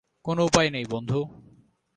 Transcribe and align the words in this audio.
কোনো 0.25 0.41
উপায় 0.45 0.69
নেই, 0.69 0.85
বন্ধু। 0.85 1.19